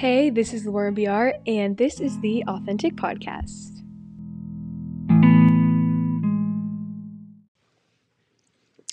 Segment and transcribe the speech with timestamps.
[0.00, 3.82] Hey, this is Laura BR, and this is the Authentic Podcast.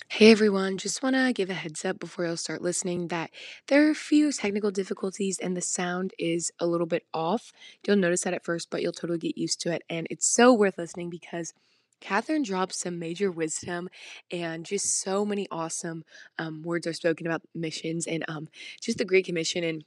[0.08, 3.30] Hey everyone, just want to give a heads up before you'll start listening that
[3.68, 7.54] there are a few technical difficulties and the sound is a little bit off.
[7.86, 9.84] You'll notice that at first, but you'll totally get used to it.
[9.88, 11.54] And it's so worth listening because
[12.02, 13.88] Katherine drops some major wisdom
[14.30, 16.04] and just so many awesome
[16.38, 18.48] um, words are spoken about missions and um,
[18.82, 19.84] just the Great Commission and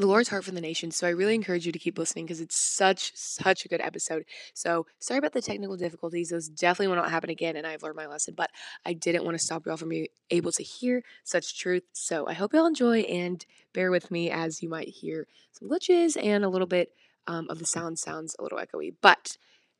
[0.00, 0.90] the Lord's heart for the nation.
[0.90, 4.24] So I really encourage you to keep listening because it's such, such a good episode.
[4.54, 6.30] So sorry about the technical difficulties.
[6.30, 8.50] Those definitely will not happen again, and I've learned my lesson, but
[8.86, 11.84] I didn't want to stop y'all from being able to hear such truth.
[11.92, 16.16] So I hope y'all enjoy and bear with me as you might hear some glitches
[16.22, 16.92] and a little bit
[17.26, 18.94] um, of the sound sounds a little echoey.
[19.00, 19.36] But,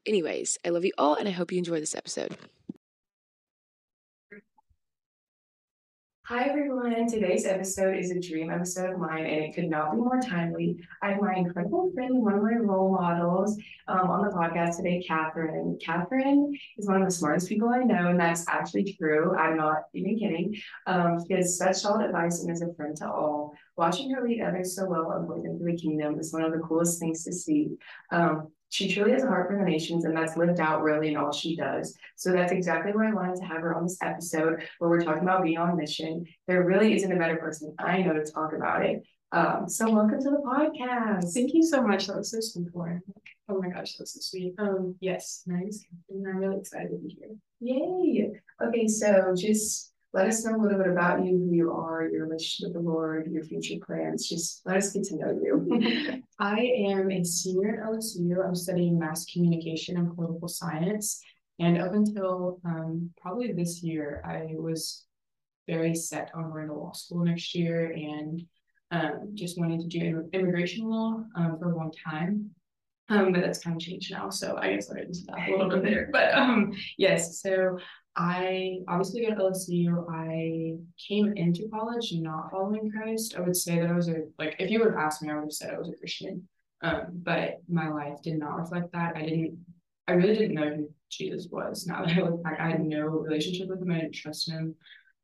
[0.07, 2.37] anyways, I love you all, and I hope you enjoy this episode.
[6.33, 9.99] Hi everyone, today's episode is a dream episode of mine and it could not be
[9.99, 10.79] more timely.
[11.03, 15.05] I have my incredible friend, one of my role models um, on the podcast today,
[15.07, 15.79] Katherine.
[15.85, 19.37] Katherine is one of the smartest people I know and that's actually true.
[19.37, 20.57] I'm not even kidding.
[20.87, 23.53] Um, she has such solid advice and is a friend to all.
[23.77, 26.53] Watching her lead others so well and point them to the kingdom is one of
[26.53, 27.77] the coolest things to see.
[28.11, 31.17] Um, she truly has a heart for the nations, and that's lived out really in
[31.17, 31.95] all she does.
[32.17, 35.25] So that's exactly why I wanted to have her on this episode where we're talking
[35.25, 36.25] about being on mission.
[36.49, 39.03] There really isn't a better person I know to talk about it.
[39.31, 41.35] Um, so welcome to the podcast.
[41.35, 42.07] Thank you so much.
[42.07, 42.69] That was so sweet.
[42.75, 44.55] Oh my gosh, that was so sweet.
[44.57, 45.85] Um, yes, nice.
[46.09, 47.37] And I'm really excited to be here.
[47.61, 48.31] Yay.
[48.67, 52.27] Okay, so just let us know a little bit about you, who you are, your
[52.27, 54.29] relationship with the Lord, your future plans.
[54.29, 56.23] Just let us get to know you.
[56.39, 58.47] I am a senior at LSU.
[58.47, 61.23] I'm studying mass communication and political science.
[61.59, 65.07] And up until um, probably this year, I was
[65.67, 68.43] very set on going to law school next year and
[68.91, 72.51] um, just wanting to do immigration law um, for a long time.
[73.09, 74.31] Um, but that's kind of changed now.
[74.31, 76.09] So I guess I'll get into that a little bit there.
[76.13, 77.79] But um, yes, so
[78.15, 80.07] I obviously go to LSU.
[80.11, 80.77] I
[81.09, 83.35] came into college not following Christ.
[83.37, 85.35] I would say that I was a like if you would have asked me, I
[85.35, 86.47] would have said I was a Christian.
[86.83, 89.17] Um, but my life did not reflect that.
[89.17, 89.59] I didn't
[90.09, 91.87] I really didn't know who Jesus was.
[91.87, 93.91] Now that I look back, I had no relationship with him.
[93.91, 94.75] I didn't trust him.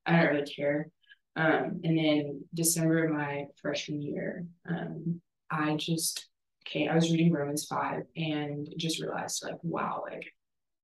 [0.06, 0.88] I didn't really care.
[1.36, 5.20] Um, and then December of my freshman year, um,
[5.50, 6.26] I just
[6.64, 10.32] came, I was reading Romans 5 and just realized like, wow, like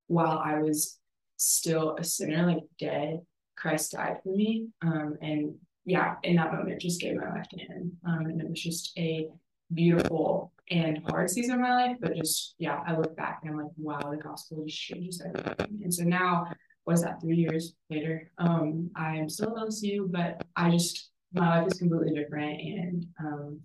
[0.07, 0.97] while I was
[1.37, 3.21] still a sinner, like dead,
[3.55, 4.67] Christ died for me.
[4.81, 7.91] Um, and yeah, in that moment, just gave my life to Him.
[8.07, 9.27] Um, and it was just a
[9.73, 11.97] beautiful and hard season of my life.
[11.99, 15.81] But just yeah, I look back and I'm like, wow, the gospel just changes everything.
[15.83, 16.47] And so now,
[16.83, 17.21] what is that?
[17.21, 22.17] Three years later, um, I'm still at LSU, but I just my life is completely
[22.17, 22.61] different.
[22.61, 23.59] And um,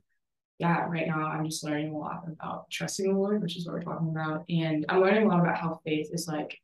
[0.59, 3.75] yeah, right now I'm just learning a lot about trusting the Lord, which is what
[3.75, 4.45] we're talking about.
[4.49, 6.59] And I'm learning a lot about how faith is like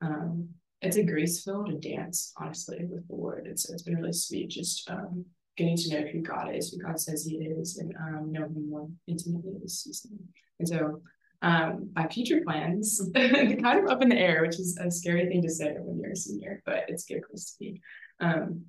[0.00, 0.48] um,
[0.82, 3.46] it's a grace filled dance, honestly, with the Lord.
[3.46, 5.24] It's it's been really sweet just um,
[5.56, 8.70] getting to know who God is, who God says He is, and um, know Him
[8.70, 10.18] more intimately this season.
[10.58, 11.00] And so,
[11.42, 15.42] um, my future plans kind of up in the air, which is a scary thing
[15.42, 17.80] to say when you're a senior, but it's good to be.
[18.20, 18.66] Um,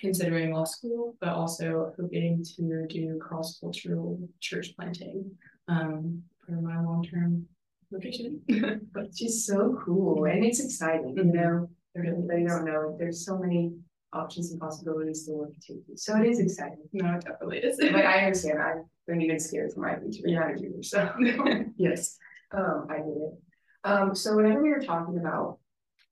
[0.00, 5.30] considering law school, but also hoping to do cross cultural church planting
[5.68, 7.46] um, for my long term
[8.92, 11.68] but she's so cool and it's exciting, you know.
[11.94, 12.96] They don't know.
[12.98, 13.72] There's so many
[14.12, 15.80] options and possibilities to look to.
[15.96, 16.78] So it is exciting.
[16.92, 17.76] No, it definitely is.
[17.78, 18.62] but I understand.
[18.62, 20.68] I've been even scared for my future manager.
[20.82, 21.10] So
[21.76, 22.16] yes,
[22.52, 23.34] um, I get it.
[23.84, 25.58] Um, so whenever we were talking about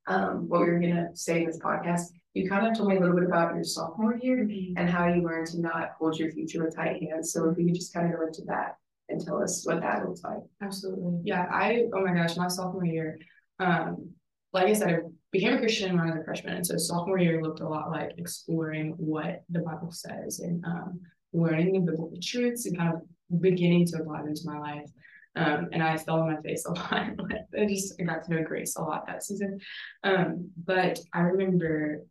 [0.06, 2.02] um, what we were gonna say in this podcast,
[2.34, 4.76] you kind of told me a little bit about your sophomore year mm-hmm.
[4.76, 7.32] and how you learned to not hold your future with tight hands.
[7.32, 8.76] So if you could just kind of go into that
[9.10, 10.38] and tell us what that looks like.
[10.62, 11.21] Absolutely.
[11.25, 11.47] Yeah.
[11.50, 13.19] I, oh my gosh, my sophomore year,
[13.59, 14.10] um,
[14.53, 14.98] like I said, I
[15.32, 16.54] became a Christian when I was a freshman.
[16.54, 21.01] And so sophomore year looked a lot like exploring what the Bible says and um,
[21.33, 24.91] learning the biblical truths and kind of beginning to apply them to my life.
[25.36, 26.92] Um, and I fell on my face a lot.
[26.92, 29.60] I just I got to know grace a lot that season.
[30.03, 32.03] Um, but I remember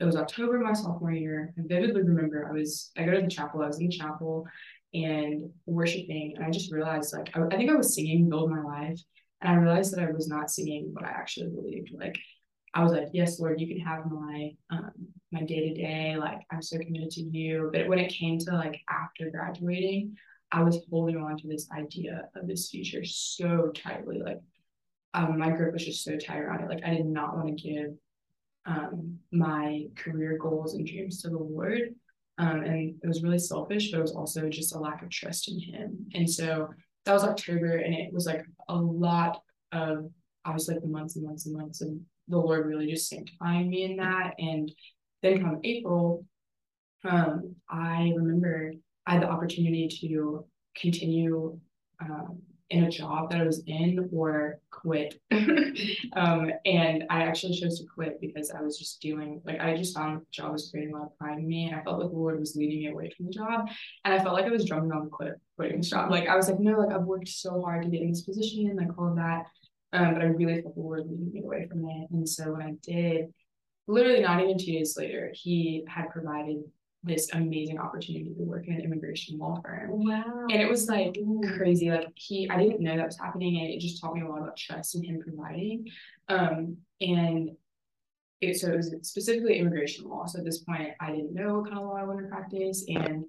[0.00, 1.52] it was October my sophomore year.
[1.58, 3.62] I vividly remember I was I go to the chapel.
[3.62, 4.46] I was in the chapel
[4.94, 6.34] and worshiping.
[6.36, 9.00] And I just realized, like, I, I think I was singing Build My Life.
[9.40, 11.90] And I realized that I was not singing what I actually believed.
[11.92, 12.16] Like,
[12.74, 14.92] I was like, yes, Lord, you can have my um,
[15.30, 16.16] my day to day.
[16.16, 17.70] Like, I'm so committed to you.
[17.72, 20.16] But when it came to like after graduating,
[20.52, 24.20] I was holding on to this idea of this future so tightly.
[24.22, 24.40] Like,
[25.14, 26.68] um, my grip was just so tight around it.
[26.68, 27.90] Like, I did not want to give
[28.64, 31.94] um, my career goals and dreams to the Lord
[32.38, 35.50] Um, and it was really selfish, but it was also just a lack of trust
[35.50, 36.06] in him.
[36.14, 36.68] And so
[37.04, 39.42] that was October, and it was like a lot
[39.72, 40.10] of
[40.44, 41.90] obviously like the months and months and months of
[42.28, 44.34] the Lord really just sanctifying me in that.
[44.38, 44.72] And
[45.22, 46.24] then come April,
[47.04, 48.72] um, I remember
[49.06, 50.44] I had the opportunity to
[50.76, 51.58] continue
[52.00, 52.40] um,
[52.72, 55.20] in a job that I was in or quit.
[56.16, 59.94] um, and I actually chose to quit because I was just doing, like, I just
[59.94, 61.66] found the job was creating a lot of pride in me.
[61.66, 63.68] And I felt like the Lord was leading me away from the job.
[64.04, 66.10] And I felt like I was drumming on the quit, quitting this job.
[66.10, 68.74] Like, I was like, no, like, I've worked so hard to get in this position,
[68.76, 69.44] like, all of that.
[69.92, 72.10] Um, but I really felt the Lord leading me away from it.
[72.10, 73.26] And so when I did,
[73.86, 76.62] literally not even two days later, he had provided
[77.04, 80.04] this amazing opportunity to work in an immigration law firm.
[80.04, 80.46] Wow.
[80.50, 81.18] And it was like
[81.56, 81.90] crazy.
[81.90, 84.38] Like he I didn't know that was happening and it just taught me a lot
[84.38, 85.88] about trust and him providing.
[86.28, 87.50] Um and
[88.40, 90.26] it so it was specifically immigration law.
[90.26, 92.84] So at this point I didn't know what kind of law I wanted to practice
[92.88, 93.24] and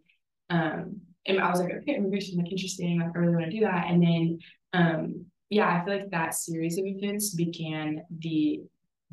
[0.49, 3.61] um and I was like, okay, immigration like interesting, like I really want to do
[3.61, 3.87] that.
[3.89, 4.39] And then
[4.73, 8.61] um yeah, I feel like that series of events began the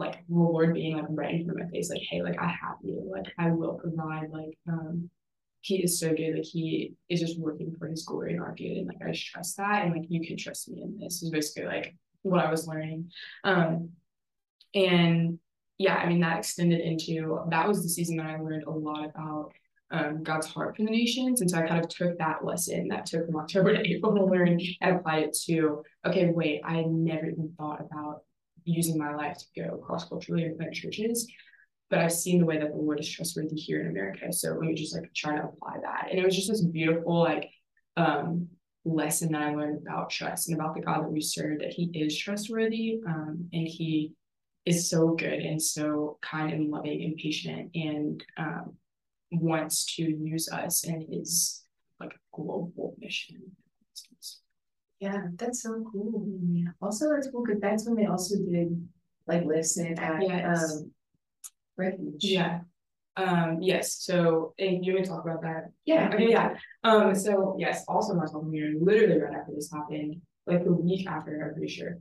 [0.01, 2.77] like reward being like right in front of my face, like, hey, like I have
[2.83, 5.11] you, like I will provide, like um
[5.63, 8.79] he is so good, like he is just working for his glory and our good,
[8.79, 11.67] and like I trust that, and like you can trust me in this is basically
[11.67, 13.11] like what I was learning.
[13.45, 13.91] Um
[14.75, 15.39] and
[15.79, 19.05] yeah, I mean that extended into that was the season that I learned a lot
[19.05, 19.53] about
[19.91, 21.41] um, God's heart for the nations.
[21.41, 24.25] And so I kind of took that lesson that took from October to April to
[24.25, 28.23] learn and applied it to, okay, wait, I never even thought about
[28.65, 31.31] using my life to go cross culturally and plant churches.
[31.89, 34.33] But I've seen the way that the Lord is trustworthy here in America.
[34.33, 36.09] So let me just like try to apply that.
[36.11, 37.51] And it was just this beautiful, like,
[37.97, 38.49] um,
[38.85, 41.91] lesson that I learned about trust and about the God that we serve, that He
[41.95, 44.15] is trustworthy um, and He
[44.65, 48.75] is so good and so kind and loving and patient and um,
[49.33, 51.63] wants to use us in His
[51.99, 53.37] like global mission.
[55.01, 56.27] Yeah, that's so cool.
[56.83, 58.87] Also, that's cool because that's when they also did
[59.27, 60.73] like listen at Yes.
[60.75, 60.91] um
[61.77, 62.25] refuge.
[62.25, 62.61] Yeah.
[63.17, 65.71] Um, yes, so and you to talk about that?
[65.85, 66.11] Yeah.
[66.13, 66.55] Okay, yeah.
[66.85, 71.09] Um, so yes, also my sophomore year, literally right after this happened, like the week
[71.09, 71.99] after, I'm pretty sure,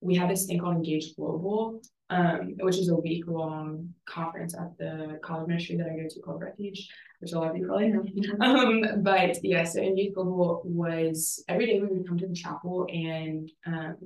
[0.00, 4.76] we had this thing called Engage Global, um, which is a week long conference at
[4.78, 6.88] the college ministry that I go to called Refuge,
[7.20, 8.04] which a lot of you probably know.
[8.40, 12.86] Um, but yeah, so Engage Global was every day we would come to the chapel
[12.92, 13.96] and um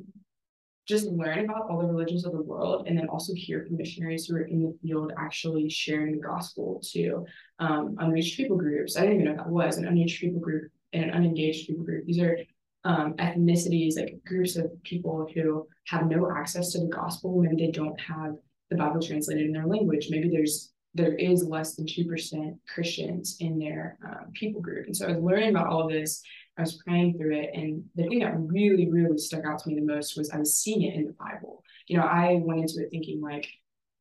[0.90, 4.26] just learn about all the religions of the world and then also hear from missionaries
[4.26, 7.25] who are in the field actually sharing the gospel to
[7.60, 8.96] um, unreached people groups.
[8.96, 11.84] I didn't even know what that was an unreached people group and an unengaged people
[11.84, 12.06] group.
[12.06, 12.37] These are
[12.82, 17.40] um, ethnicities, like groups of people who have no access to the gospel.
[17.40, 18.37] Maybe they don't have
[18.70, 20.08] the Bible translated in their language.
[20.10, 24.87] Maybe there's there is less than two percent Christians in their um, people group.
[24.87, 26.22] And so I was learning about all of this
[26.60, 29.76] I was praying through it, and the thing that really, really stuck out to me
[29.76, 31.64] the most was I was seeing it in the Bible.
[31.87, 33.48] You know, I went into it thinking like,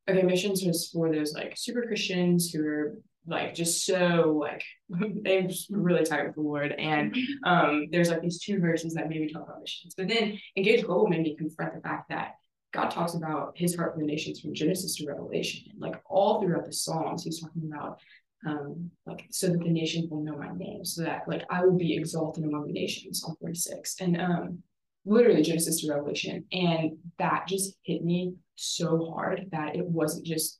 [0.08, 4.62] okay, missions was for those like super Christians who are like just so like
[5.22, 6.72] they're just really tight with the Lord.
[6.72, 10.84] And um, there's like these two verses that maybe talk about missions, but then Engage
[10.84, 12.34] Global made me confront the fact that
[12.72, 16.40] God talks about His heart for the nations from Genesis to Revelation, and like all
[16.40, 18.00] throughout the Psalms, He's talking about
[18.46, 21.76] um, like so that the nations will know my name, so that like I will
[21.76, 23.96] be exalted among the nations, Psalm 46.
[24.00, 24.62] And um
[25.04, 26.44] literally Genesis to Revelation.
[26.52, 30.59] And that just hit me so hard that it wasn't just,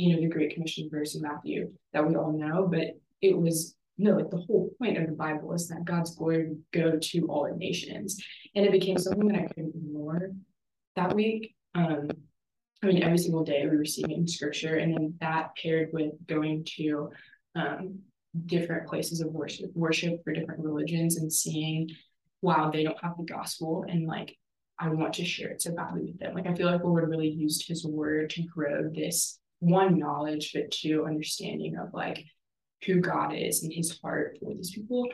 [0.00, 3.76] you know, the Great Commission verse in Matthew that we all know, but it was
[3.98, 7.26] no, like the whole point of the Bible is that God's glory would go to
[7.26, 8.22] all nations.
[8.54, 10.30] And it became something that I couldn't ignore
[10.96, 11.54] that week.
[11.74, 12.08] Um,
[12.82, 16.66] I mean, every single day we were seeing scripture, and then that paired with going
[16.76, 17.10] to
[17.54, 17.98] um,
[18.46, 21.90] different places of worship, worship for different religions, and seeing,
[22.40, 24.34] wow, they don't have the gospel, and like
[24.78, 26.34] I want to share it so badly with them.
[26.34, 30.52] Like I feel like the Lord really used His word to grow this one knowledge,
[30.52, 32.24] but two understanding of like
[32.84, 35.08] who God is and His heart for these people.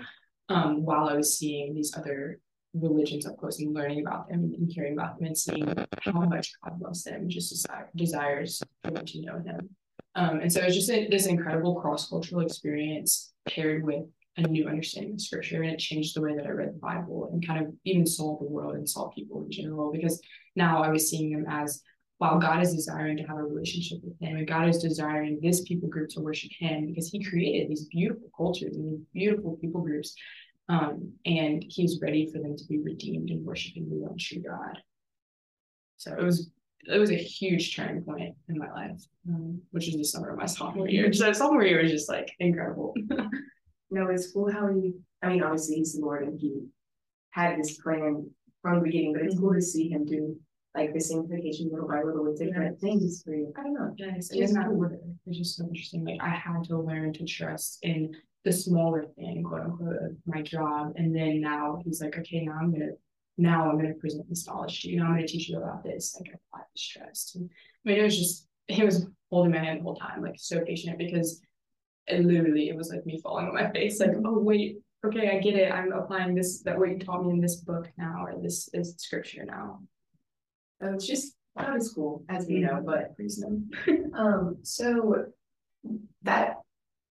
[0.48, 2.40] Um, while I was seeing these other
[2.72, 5.66] religions up close and learning about them and hearing about them and seeing
[6.00, 9.70] how much God loves them just desire, desires for them to know Him.
[10.14, 14.04] Um, and so it's just a, this incredible cross cultural experience paired with
[14.38, 17.30] a new understanding of Scripture, and it changed the way that I read the Bible
[17.32, 19.90] and kind of even saw the world and saw people in general.
[19.90, 20.20] Because
[20.54, 21.82] now I was seeing them as
[22.18, 25.62] while God is desiring to have a relationship with Him, and God is desiring this
[25.62, 29.82] people group to worship Him because He created these beautiful cultures and these beautiful people
[29.82, 30.14] groups
[30.68, 34.78] um, and he's ready for them to be redeemed and worshiping the one true God.
[35.96, 36.50] So it was
[36.88, 40.38] it was a huge turning point in my life, um, which is the summer of
[40.38, 41.12] my sophomore year.
[41.12, 42.94] So sophomore year was just like incredible.
[43.90, 44.94] no, it's cool how he.
[45.22, 46.62] I mean, obviously he's the Lord and he
[47.30, 48.28] had this plan
[48.62, 50.36] from the beginning, but it's cool to see him do
[50.76, 53.52] like the sanctification little by little with different things for you.
[53.58, 53.94] I don't know.
[53.96, 54.98] Yes, it doesn't matter.
[55.26, 56.04] It's just so interesting.
[56.04, 58.14] Like I had to learn to trust in
[58.44, 60.92] the smaller thing, quote unquote, of my job.
[60.96, 62.92] And then now he's like, okay, now I'm gonna
[63.38, 65.00] now I'm gonna present this knowledge to you.
[65.00, 66.14] Now I'm gonna teach you about this.
[66.20, 67.36] Like apply this trust.
[67.36, 70.36] And, I mean, it was just he was holding my hand the whole time, like
[70.36, 71.40] so patient because
[72.06, 75.40] it literally it was like me falling on my face, like, oh wait, okay, I
[75.40, 75.72] get it.
[75.72, 78.94] I'm applying this that what you taught me in this book now, or this is
[78.98, 79.80] scripture now.
[80.80, 83.70] So it's just not as cool as we know, but reason.
[84.14, 85.26] um, so
[86.22, 86.56] that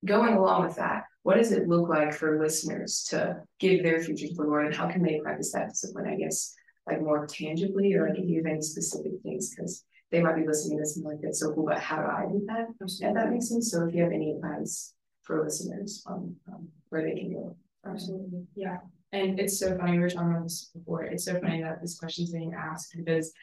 [0.05, 4.27] going along with that, what does it look like for listeners to give their future
[4.27, 6.53] to the Lord and how can they practice that discipline, I guess,
[6.85, 10.45] like more tangibly or like if you have any specific things because they might be
[10.45, 12.67] listening to this and like that's so cool, but how do I do that?
[12.99, 13.71] Yeah, that makes sense.
[13.71, 14.93] So if you have any advice
[15.23, 17.55] for listeners on um, where they can go.
[17.85, 18.45] Absolutely.
[18.55, 18.77] Yeah.
[19.11, 21.03] And it's so funny, we were talking about this before.
[21.03, 23.33] It's so funny that this question is being asked because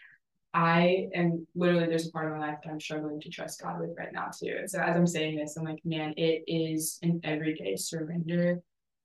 [0.55, 3.81] I am literally there's a part of my life that I'm struggling to trust God
[3.81, 4.63] with right now too.
[4.67, 8.61] so as I'm saying this, I'm like, man, it is an everyday surrender.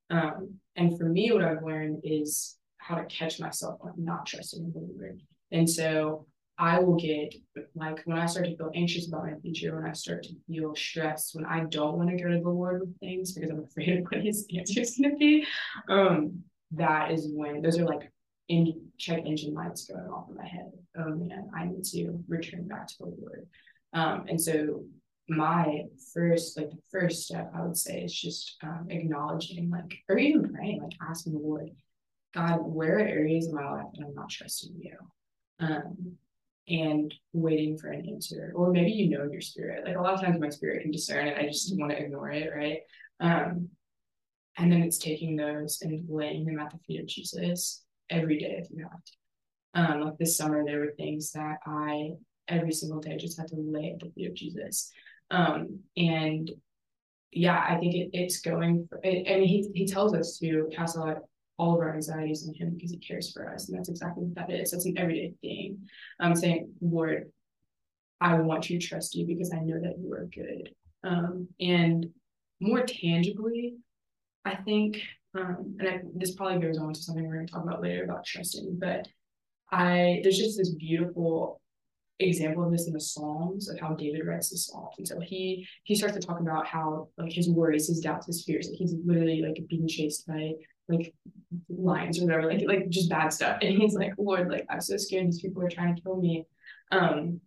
[0.10, 4.72] Um, and for me, what I've learned is how to catch myself on not trusting
[4.72, 5.22] the Lord.
[5.52, 6.26] And so
[6.58, 7.36] I will get
[7.76, 10.76] like when I start to feel anxious about my future, when I start to feel
[10.76, 14.00] stressed, when I don't want to go to the Lord with things because I'm afraid
[14.00, 15.46] of what his answer is to be.
[15.88, 18.12] Um, that is when those are like
[18.50, 20.72] in check engine lights going off in my head.
[20.98, 23.48] Oh man, I need to return back to the Lord.
[23.94, 24.84] Um, and so
[25.30, 30.18] my first, like the first step, I would say, is just um, acknowledging, like, or
[30.18, 31.70] even praying, like asking the Lord,
[32.34, 34.96] God, where are areas of my life that I'm not trusting you?
[35.60, 36.18] Um,
[36.70, 38.52] and waiting for an answer.
[38.56, 39.86] Or maybe you know your spirit.
[39.86, 41.38] Like a lot of times my spirit can discern it.
[41.38, 42.80] I just want to ignore it, right?
[43.20, 43.70] Um,
[44.58, 48.60] and then it's taking those and laying them at the feet of Jesus every day
[48.62, 49.12] if you have to.
[49.74, 52.12] Um, like this summer, there were things that I
[52.48, 54.92] every single day just had to lay at the feet of Jesus.
[55.30, 56.50] Um, and
[57.32, 60.98] yeah, I think it, it's going for, it, mean, he, he tells us to cast
[60.98, 61.24] out
[61.58, 63.68] all of our anxieties on him because he cares for us.
[63.68, 64.72] And that's exactly what that is.
[64.72, 65.80] That's an everyday thing.
[66.20, 67.32] I'm saying, Lord,
[68.22, 70.72] I want to trust you because I know that you are good.
[71.04, 72.08] Um, and
[72.60, 73.76] more tangibly,
[74.46, 75.02] I think
[75.36, 78.04] um, and I, this probably goes on to something we're going to talk about later
[78.04, 79.08] about trusting, but
[79.72, 81.62] I there's just this beautiful
[82.20, 84.96] example of this in the Psalms of how David writes the Psalms.
[84.98, 88.44] And so he he starts to talk about how like his worries, his doubts, his
[88.44, 90.54] fears, like he's literally like being chased by
[90.90, 91.14] like
[91.70, 93.60] lions or whatever, like like just bad stuff.
[93.62, 96.46] And he's like, Lord, like I'm so scared these people are trying to kill me.
[96.92, 97.42] Um,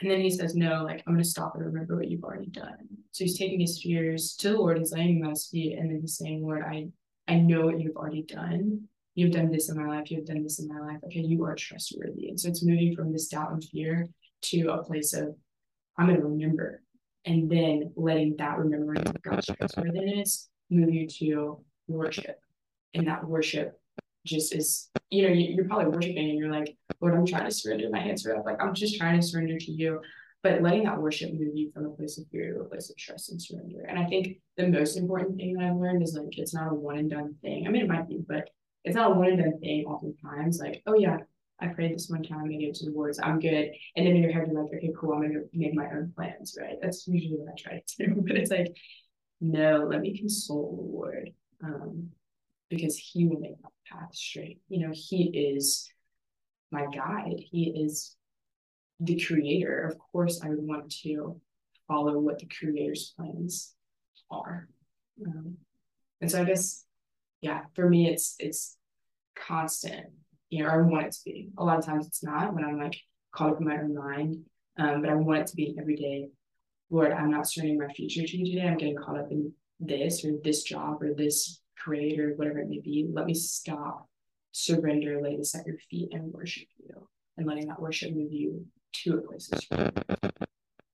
[0.00, 2.88] and then he says, No, like I'm gonna stop and remember what you've already done.
[3.12, 5.90] So he's taking his fears to the Lord, he's laying them at his feet, and
[5.90, 6.88] then he's saying, Lord, I
[7.28, 8.88] I know what you've already done.
[9.14, 10.98] You've done this in my life, you've done this in my life.
[11.04, 12.28] Okay, you are trustworthy.
[12.28, 14.06] And so it's moving from this doubt and fear
[14.42, 15.36] to a place of
[15.96, 16.82] I'm gonna remember.
[17.24, 22.38] And then letting that remembering of God's trustworthiness move you to worship.
[22.92, 23.80] And that worship
[24.26, 27.88] just is, you know, you're probably worshiping and you're like, Lord, I'm trying to surrender.
[27.90, 28.44] My are up.
[28.44, 30.00] Like, I'm just trying to surrender to you.
[30.42, 32.96] But letting that worship move you from a place of fear to a place of
[32.98, 33.86] trust and surrender.
[33.88, 36.74] And I think the most important thing that I've learned is like, it's not a
[36.74, 37.66] one and done thing.
[37.66, 38.50] I mean, it might be, but
[38.84, 40.58] it's not a one and done thing oftentimes.
[40.58, 41.16] Like, oh, yeah,
[41.60, 43.70] I prayed this one time, I'm gonna get to the words, I'm good.
[43.96, 46.58] And then in your head, you're like, okay, cool, I'm gonna make my own plans,
[46.60, 46.76] right?
[46.82, 48.22] That's usually what I try to do.
[48.26, 48.74] But it's like,
[49.40, 51.30] no, let me consult the Lord.
[51.62, 52.10] Um,
[52.76, 54.60] because he will make my path straight.
[54.68, 55.88] You know, he is
[56.70, 57.38] my guide.
[57.38, 58.16] He is
[59.00, 59.86] the creator.
[59.86, 61.40] Of course, I would want to
[61.88, 63.74] follow what the creator's plans
[64.30, 64.68] are.
[65.26, 65.56] Um,
[66.20, 66.84] and so I guess,
[67.40, 68.76] yeah, for me, it's it's
[69.36, 70.06] constant.
[70.50, 71.50] You know, I want it to be.
[71.58, 72.96] A lot of times it's not when I'm like
[73.32, 74.44] caught up in my own mind.
[74.76, 76.28] Um, but I want it to be every day.
[76.90, 78.66] Lord, I'm not surrendering my future to you today.
[78.66, 82.80] I'm getting caught up in this or this job or this creator, whatever it may
[82.80, 84.08] be, let me stop,
[84.52, 88.64] surrender, lay this at your feet, and worship you, and letting that worship move you
[89.02, 90.02] to a place of surrender.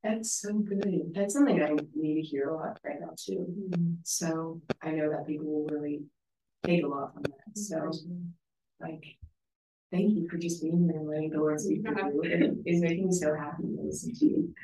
[0.03, 1.13] That's so good.
[1.15, 3.47] That's something I need to hear a lot right now too.
[3.69, 3.93] Mm-hmm.
[4.03, 6.01] So I know that people will really
[6.65, 7.59] take a lot from that.
[7.59, 8.25] So mm-hmm.
[8.81, 9.05] like
[9.93, 12.23] thank you for just being there and letting the Lord speak to you.
[12.25, 14.55] It is making me so happy to listen to you.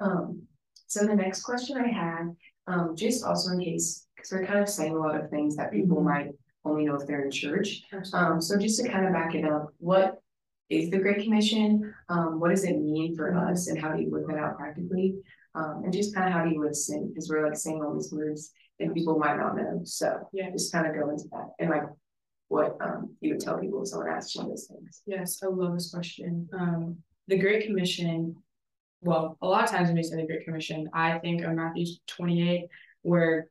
[0.00, 0.42] Um,
[0.88, 2.34] so the next question I had,
[2.66, 5.72] um, just also in case because we're kind of saying a lot of things that
[5.72, 6.08] people mm-hmm.
[6.08, 6.30] might
[6.64, 7.82] only know if they're in church.
[8.12, 10.20] Um, so just to kind of back it up, what
[10.68, 11.94] is the Great Commission?
[12.08, 15.16] Um, what does it mean for us and how do you live that out practically?
[15.54, 17.08] Um, and just kind of how do you listen?
[17.08, 19.80] Because we're like saying all these words and people might not know.
[19.84, 20.50] So Yeah.
[20.50, 21.84] just kind of go into that and like
[22.48, 25.02] what um you would tell people if someone asked you those things.
[25.06, 26.48] Yes, I love this question.
[26.52, 28.36] Um, the Great Commission,
[29.02, 31.86] well, a lot of times when we say the Great Commission, I think of Matthew
[32.06, 32.66] 28,
[33.02, 33.48] where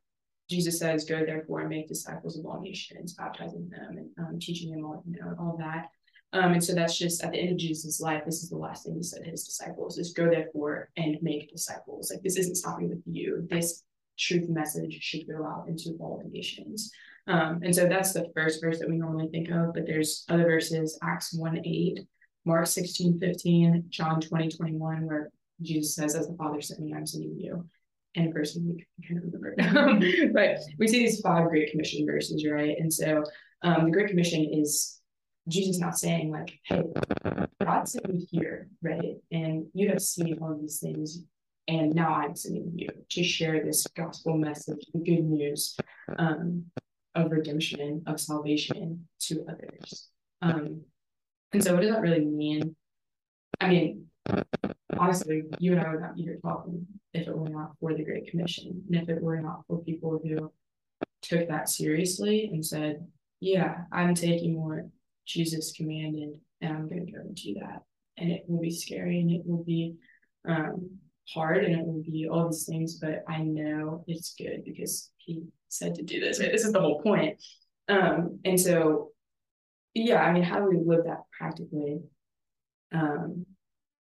[0.49, 4.71] Jesus says, Go therefore and make disciples of all nations, baptizing them and um, teaching
[4.71, 5.89] them all, you know, all that.
[6.31, 8.85] Um, and so that's just at the end of Jesus' life, this is the last
[8.85, 12.11] thing he said to his disciples is go therefore and make disciples.
[12.11, 13.47] Like this isn't stopping with you.
[13.49, 13.83] This
[14.17, 16.91] truth message should go out into all the nations.
[17.27, 20.43] Um, and so that's the first verse that we normally think of, but there's other
[20.43, 21.99] verses, Acts 1 8,
[22.45, 27.05] Mark 16 15, John 20 21, where Jesus says, As the Father sent me, I'm
[27.05, 27.65] sending you.
[28.15, 30.31] And verse we kind of remember.
[30.33, 32.75] but we see these five Great Commission verses, right?
[32.77, 33.23] And so
[33.61, 34.99] um, the Great Commission is
[35.47, 36.83] Jesus not saying, like, hey,
[37.63, 39.15] God sent me here, right?
[39.31, 41.23] And you have seen all these things,
[41.67, 45.75] and now I'm sending you to share this gospel message, the good news
[46.17, 46.65] um,
[47.15, 50.09] of redemption, of salvation to others.
[50.41, 50.81] Um,
[51.51, 52.75] and so, what does that really mean?
[53.59, 54.08] I mean,
[54.97, 58.03] honestly, you and I would not be here talking if it were not for the
[58.03, 60.51] Great Commission, and if it were not for people who
[61.21, 63.07] took that seriously and said,
[63.39, 64.89] Yeah, I'm taking what
[65.25, 66.29] Jesus commanded,
[66.61, 67.81] and I'm going to go and do that.
[68.17, 69.95] And it will be scary and it will be
[70.47, 70.89] um,
[71.33, 75.43] hard and it will be all these things, but I know it's good because he
[75.69, 76.39] said to do this.
[76.39, 77.41] This is the whole point.
[77.87, 79.11] Um, and so,
[79.93, 81.99] yeah, I mean, how do we live that practically?
[82.91, 83.45] Um,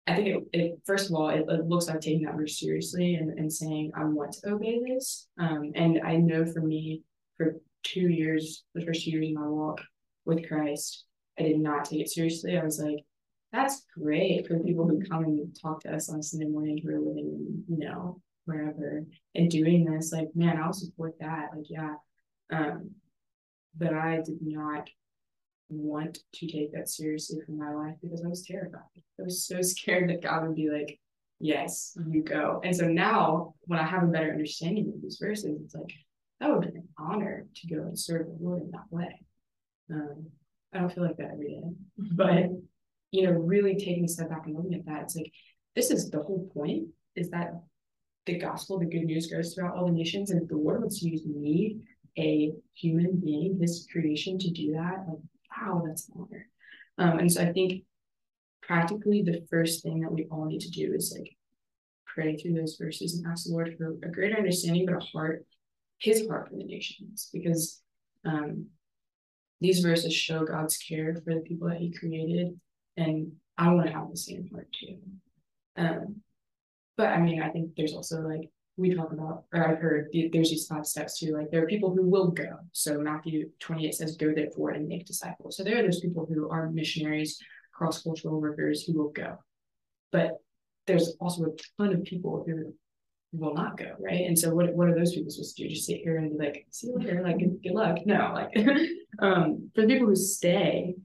[0.07, 3.15] I think it, it first of all, it, it, looks like taking that very seriously
[3.15, 5.27] and, and saying, I want to obey this.
[5.37, 7.03] Um, and I know for me,
[7.35, 9.81] for two years, the first two years of my walk
[10.25, 11.05] with Christ,
[11.37, 12.57] I did not take it seriously.
[12.57, 13.03] I was like,
[13.51, 16.99] that's great for people who come and talk to us on Sunday morning who are
[16.99, 19.03] living in, you know, wherever
[19.35, 20.11] and doing this.
[20.11, 21.49] Like, man, I'll support that.
[21.55, 21.95] Like, yeah.
[22.51, 22.91] Um,
[23.77, 24.89] but I did not
[25.69, 28.81] want to take that seriously for my life because I was terrified.
[29.19, 30.99] I was so scared that God would be like,
[31.39, 32.61] yes, you go.
[32.63, 35.91] And so now when I have a better understanding of these verses, it's like,
[36.39, 39.21] that would be an honor to go and serve the Lord in that way.
[39.91, 40.27] Um,
[40.73, 41.61] I don't feel like that every day,
[41.97, 42.49] but
[43.11, 45.31] you know, really taking a step back and looking at that, it's like
[45.75, 47.53] this is the whole point is that
[48.25, 50.99] the gospel, the good news goes throughout all the nations, and if the Lord wants
[50.99, 51.77] to use me,
[52.17, 55.19] a human being, His creation, to do that, like
[55.55, 56.47] wow, that's an honor.
[56.97, 57.83] Um, and so I think
[58.61, 61.35] practically the first thing that we all need to do is like
[62.05, 65.45] pray through those verses and ask the Lord for a greater understanding, but a heart,
[65.99, 67.81] His heart for the nations, because
[68.25, 68.67] um,
[69.61, 72.59] these verses show God's care for the people that He created,
[72.97, 74.97] and I want to have the same heart too.
[75.77, 76.17] Um,
[76.97, 80.51] but I mean, I think there's also like we talk about, or I've heard there's
[80.51, 81.33] these five steps too.
[81.33, 82.57] Like there are people who will go.
[82.71, 86.49] So Matthew 28 says, "Go therefore and make disciples." So there are those people who
[86.49, 87.39] are missionaries,
[87.73, 89.37] cross cultural workers who will go,
[90.11, 90.37] but
[90.85, 92.73] there's also a ton of people who
[93.33, 94.25] will not go, right?
[94.25, 95.69] And so what what are those people supposed to do?
[95.69, 97.97] Just sit here and be like, see you later, like good, good luck.
[98.05, 98.55] No, like
[99.21, 100.95] um for the people who stay,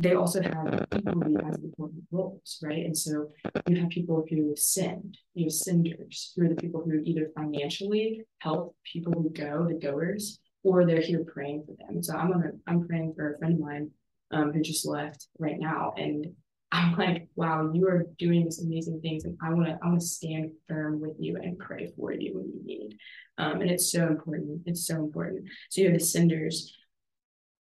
[0.00, 2.86] they also have equally as important roles, right?
[2.86, 3.28] And so
[3.68, 8.22] you have people who send, you have senders, who are the people who either financially
[8.38, 12.02] help people who go, the goers, or they're here praying for them.
[12.02, 13.90] So I'm on I'm praying for a friend of mine
[14.30, 16.26] um, who just left right now, and
[16.72, 20.00] I'm like, wow, you are doing these amazing things, and I want to I want
[20.00, 22.96] to stand firm with you and pray for you when you need.
[23.36, 24.62] Um, and it's so important.
[24.64, 25.44] It's so important.
[25.68, 26.74] So you have the senders.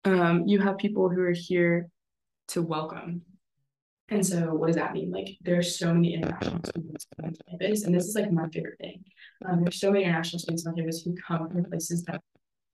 [0.03, 1.89] Um, you have people who are here
[2.49, 3.21] to welcome.
[4.09, 5.11] And so, what does that mean?
[5.11, 9.03] Like, there's so many international students on campus, and this is like my favorite thing.
[9.45, 12.21] Um, there's so many international students on campus who come from places that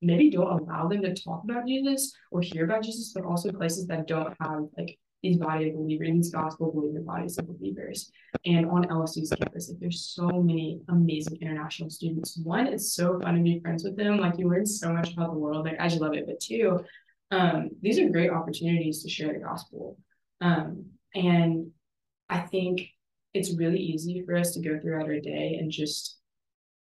[0.02, 3.88] maybe don't allow them to talk about Jesus or hear about Jesus, but also places
[3.88, 8.12] that don't have like these body of believers, these gospel believing bodies of believers.
[8.46, 12.40] And on LSU's campus, like there's so many amazing international students.
[12.44, 14.18] One, it's so fun to be friends with them.
[14.18, 15.66] Like you learn so much about the world.
[15.66, 16.26] Like I just love it.
[16.26, 16.84] But two,
[17.32, 19.98] um, these are great opportunities to share the gospel.
[20.41, 21.72] Um, and
[22.30, 22.88] I think
[23.34, 26.17] it's really easy for us to go throughout our day and just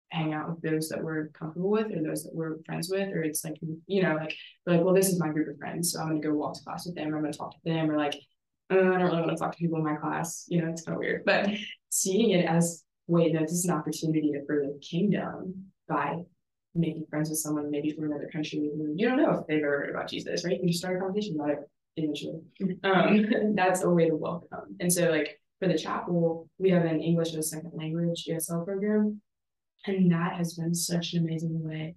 [0.10, 3.23] hang out with those that we're comfortable with or those that we're friends with, or
[3.23, 3.57] it's like,
[3.88, 4.33] you know, like,
[4.65, 6.86] like, well, this is my group of friends, so I'm gonna go walk to class
[6.86, 8.15] with them, or I'm gonna talk to them, or like,
[8.69, 10.83] uh, I don't really want to talk to people in my class, you know, it's
[10.83, 11.23] kind of weird.
[11.25, 11.49] But
[11.89, 16.23] seeing it as, wait, no, this is an opportunity to further the kingdom by
[16.77, 19.79] making friends with someone maybe from another country who you don't know if they've ever
[19.79, 20.53] heard about Jesus, right?
[20.53, 21.59] You can just start a conversation about it.
[21.95, 22.41] eventually.
[22.83, 24.75] Um, that's a way to welcome.
[24.79, 28.65] And so, like for the chapel, we have an English as a second language ESL
[28.65, 29.21] program,
[29.85, 31.95] and that has been such an amazing way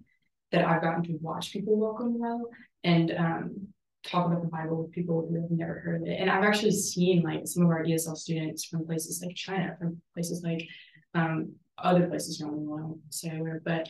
[0.51, 2.49] that I've gotten to watch people welcome well
[2.83, 3.67] and um,
[4.05, 6.19] talk about the Bible with people who have never heard of it.
[6.19, 10.01] And I've actually seen like some of our ESL students from places like China, from
[10.13, 10.67] places like
[11.13, 13.87] um, other places around the world, say but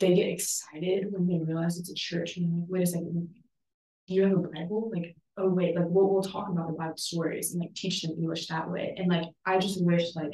[0.00, 3.28] they get excited when they realize it's a church and they're like, wait a second,
[4.08, 4.90] do you have a Bible?
[4.92, 8.12] Like, oh wait, like we'll, we'll talk about the Bible stories and like teach them
[8.18, 8.94] English that way.
[8.96, 10.32] And like I just wish like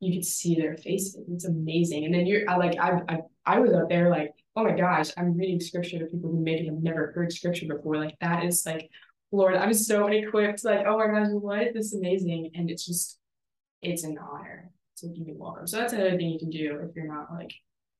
[0.00, 1.18] you could see their faces.
[1.30, 2.04] It's amazing.
[2.04, 5.10] And then you're I, like I, I I was up there like, oh my gosh,
[5.16, 7.96] I'm reading scripture to people who maybe have never heard scripture before.
[7.96, 8.90] Like that is like,
[9.32, 10.64] Lord, I'm so equipped.
[10.64, 11.72] Like, oh my gosh, what?
[11.74, 12.50] This is amazing.
[12.54, 13.18] And it's just
[13.82, 15.66] it's an honor to be welcome.
[15.66, 17.52] So that's another thing you can do if you're not like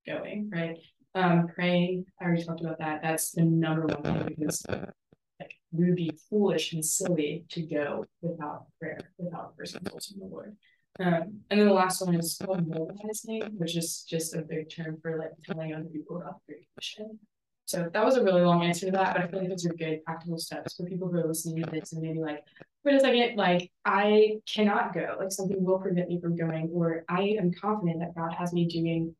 [0.07, 0.77] going, right?
[1.17, 3.01] Um, praying, I already talked about that.
[3.03, 8.05] That's the number one thing because like we would be foolish and silly to go
[8.21, 10.57] without prayer, without first consulting the Lord.
[11.01, 14.99] Um, and then the last one is called mobilizing, which is just a big term
[15.01, 17.19] for like telling other people about the Commission.
[17.65, 19.73] So that was a really long answer to that, but I feel like those are
[19.73, 22.45] good practical steps for people who are listening to this and maybe like,
[22.85, 27.05] wait a second, like I cannot go, like something will prevent me from going, or
[27.09, 29.17] I am confident that God has me doing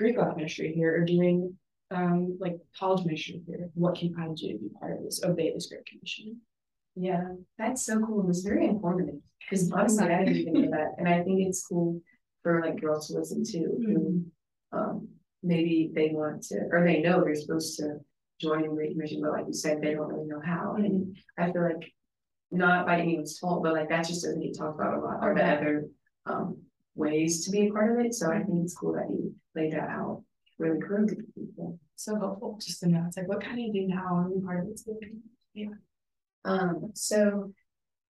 [0.00, 1.54] Greek life ministry here or doing
[1.90, 3.68] um, like college ministry here.
[3.74, 6.40] What can I do to be part of this, obey this Great Commission?
[6.96, 8.20] Yeah, that's so cool.
[8.20, 11.66] And it's very informative because honestly, I didn't even know that, and I think it's
[11.66, 12.00] cool
[12.42, 14.24] for like girls to listen to who
[14.72, 14.78] mm-hmm.
[14.78, 15.08] um,
[15.42, 17.98] maybe they want to or they know they're supposed to
[18.40, 20.76] join in Great Commission, but like you said, they don't really know how.
[20.78, 20.84] Mm-hmm.
[20.86, 21.92] And I feel like
[22.50, 25.18] not by anyone's fault, but like that just doesn't get talked about a lot.
[25.22, 25.84] Or the other
[26.24, 26.56] um,
[27.00, 28.14] ways to be a part of it.
[28.14, 30.22] So I think it's cool that you laid that out
[30.58, 31.78] really clearly to people.
[31.96, 33.04] So helpful just to know.
[33.06, 34.80] It's like, what can you do now and part of it?
[35.54, 35.74] Yeah.
[36.44, 37.52] Um, so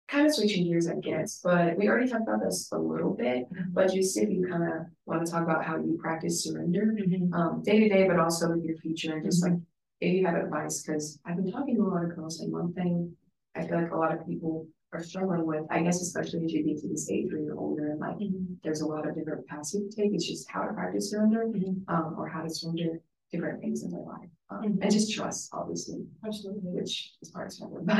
[0.08, 3.50] kind of switching gears, I guess, but we already talked about this a little bit,
[3.50, 3.72] mm-hmm.
[3.74, 7.34] but just if you kind of want to talk about how you practice surrender mm-hmm.
[7.34, 9.56] um, day to day, but also with your future and just mm-hmm.
[9.56, 9.64] like
[10.02, 12.74] if you have advice, because I've been talking to a lot of girls and one
[12.74, 13.16] thing
[13.56, 16.64] I feel like a lot of people are struggling with, I guess, especially as you
[16.64, 18.54] get to this age where you're older and like mm-hmm.
[18.64, 20.14] there's a lot of different paths you can take.
[20.14, 21.94] It's just how to practice surrender mm-hmm.
[21.94, 23.02] um, or how to surrender
[23.32, 24.30] different things in their life.
[24.50, 24.82] Um, mm-hmm.
[24.82, 27.94] And just trust, obviously, absolutely, which is part of remember.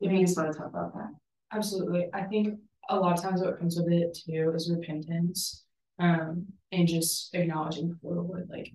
[0.00, 1.10] But if you just want to talk about that.
[1.52, 2.08] Absolutely.
[2.12, 2.58] I think
[2.90, 5.64] a lot of times what comes with it too is repentance
[5.98, 8.72] um, and just acknowledging before the Lord, like,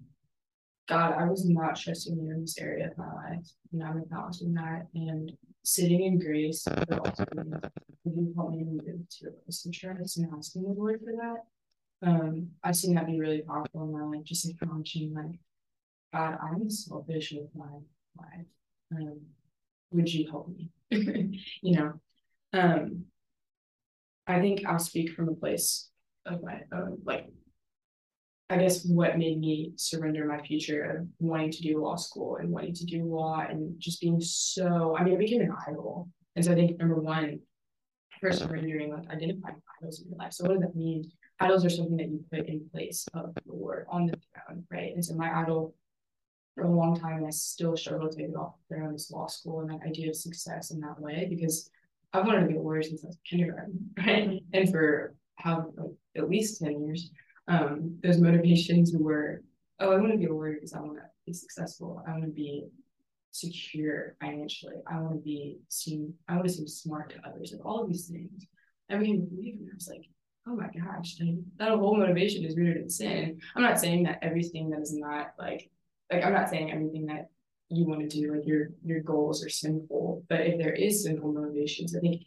[0.87, 3.45] God, I was not trusting you in this area of my life.
[3.71, 5.31] And I'm acknowledging that and
[5.63, 7.25] sitting in grace, but also
[8.05, 12.07] you help me move to of and asking the Lord for that.
[12.07, 15.39] Um, I've seen that be really powerful in my life, just acknowledging like,
[16.13, 17.79] God, I'm selfish with my
[18.17, 18.45] life.
[18.95, 19.19] Um,
[19.91, 20.69] would you help me?
[21.61, 21.93] you know,
[22.53, 23.05] um,
[24.27, 25.89] I think I'll speak from a place
[26.25, 27.27] of my own, like,
[28.49, 32.49] I guess what made me surrender my future of wanting to do law school and
[32.49, 36.09] wanting to do law and just being so, I mean, I became an idol.
[36.35, 37.39] And so I think number one,
[38.19, 40.33] for surrendering, like identifying idols in your life.
[40.33, 41.09] So what does that mean?
[41.39, 44.93] Idols are something that you put in place of the Lord on the throne, right?
[44.93, 45.73] And so my idol
[46.55, 49.27] for a long time, and I still struggle to it off the throne is law
[49.27, 51.69] school and that idea of success in that way because
[52.13, 54.41] I've wanted to be a lawyer since I was kindergarten, right?
[54.53, 57.11] And for how like, at least 10 years,
[57.49, 59.41] um, those motivations were,
[59.79, 62.01] oh, I want to be a lawyer because I want to be successful.
[62.07, 62.67] I want to be
[63.31, 64.75] secure financially.
[64.87, 67.89] I want to be seen, I want to seem smart to others, like all of
[67.89, 68.45] these things.
[68.89, 70.05] I became a believer and I was like,
[70.47, 71.15] oh my gosh,
[71.57, 73.39] that whole motivation is rooted in sin.
[73.55, 75.69] I'm not saying that everything that is not like,
[76.11, 77.29] like I'm not saying everything that
[77.69, 80.23] you want to do, like your your goals are sinful.
[80.27, 82.23] But if there is sinful motivations, I think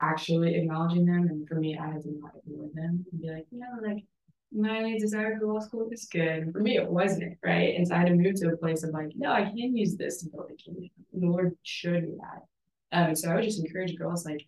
[0.00, 3.46] actually acknowledging them, and for me, I had to not ignore them and be like,
[3.50, 4.04] you know, like
[4.52, 6.52] my desire for law school is good.
[6.52, 7.74] For me, it wasn't, right?
[7.76, 9.96] And so I had to move to a place of like, no, I can use
[9.96, 10.90] this to build a kingdom.
[11.12, 12.42] The Lord showed me that.
[12.90, 14.46] Um, so I would just encourage girls like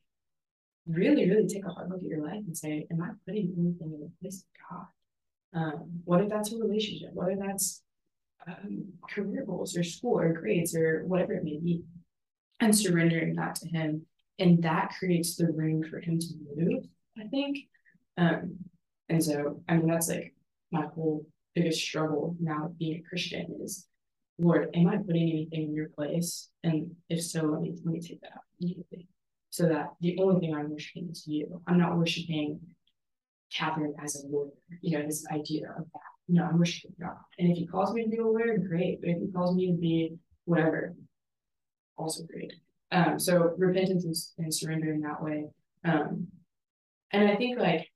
[0.87, 3.93] really, really take a hard look at your life and say, Am I putting anything
[3.93, 4.35] in the of
[4.71, 4.87] God?
[5.53, 7.11] Um, what if that's a relationship?
[7.13, 7.83] What if that's
[8.47, 11.83] um, career goals or school or grades or whatever it may be,
[12.61, 14.07] and surrendering that to Him.
[14.39, 16.85] And that creates the room for Him to move,
[17.19, 17.59] I think.
[18.17, 18.57] Um,
[19.11, 20.35] and so, I mean, that's like
[20.71, 23.87] my whole biggest struggle now being a Christian is,
[24.39, 26.49] Lord, am I putting anything in your place?
[26.65, 29.09] And if so, let me, let me take that out immediately.
[29.51, 31.61] So that the only thing I'm worshiping is you.
[31.67, 32.61] I'm not worshiping
[33.53, 37.17] Katherine as a lawyer, you know, this idea of that no, I'm worshiping God.
[37.39, 39.01] And if he calls me to be a lawyer, great.
[39.01, 40.95] But if he calls me to be whatever,
[41.97, 42.53] also great.
[42.93, 45.47] Um, so repentance is, and surrendering that way.
[45.85, 46.29] Um,
[47.13, 47.89] and I think like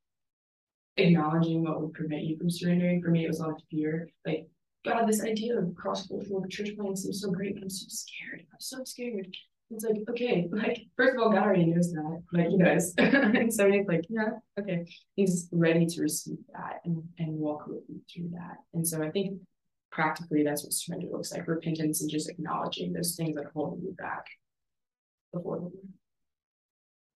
[0.97, 3.03] acknowledging what would prevent you from surrendering.
[3.03, 4.09] For me, it was a lot of fear.
[4.27, 4.47] Like,
[4.85, 7.57] God, this idea of cross cultural church planting seems so great.
[7.61, 8.47] I'm so scared.
[8.53, 9.35] I'm so scared.
[9.71, 12.23] It's like, okay, like, first of all, God already knows that.
[12.33, 12.95] Like, he does.
[12.99, 14.31] and so he's like, yeah,
[14.61, 14.87] okay.
[15.17, 18.59] He's ready to receive that and, and walk with you through that.
[18.75, 19.41] And so I think
[19.91, 23.85] practically that's what surrender looks like repentance and just acknowledging those things that are holding
[23.85, 24.27] you back
[25.33, 25.73] before Lord.